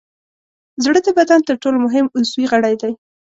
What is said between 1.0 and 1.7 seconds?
د بدن تر